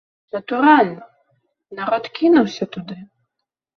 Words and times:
Натуральна, 0.35 1.03
народ 1.81 2.03
кінуўся 2.19 2.63
туды. 2.77 2.95